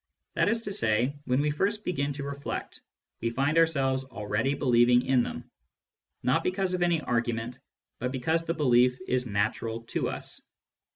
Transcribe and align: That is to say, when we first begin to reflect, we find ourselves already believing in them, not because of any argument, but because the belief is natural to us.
That 0.33 0.49
is 0.49 0.61
to 0.61 0.71
say, 0.73 1.15
when 1.25 1.41
we 1.41 1.51
first 1.51 1.85
begin 1.85 2.11
to 2.13 2.23
reflect, 2.23 2.81
we 3.21 3.29
find 3.29 3.59
ourselves 3.59 4.03
already 4.03 4.55
believing 4.55 5.03
in 5.05 5.21
them, 5.21 5.51
not 6.23 6.43
because 6.43 6.73
of 6.73 6.81
any 6.81 7.01
argument, 7.01 7.59
but 7.99 8.11
because 8.11 8.47
the 8.47 8.55
belief 8.55 8.97
is 9.07 9.27
natural 9.27 9.83
to 9.83 10.09
us. 10.09 10.41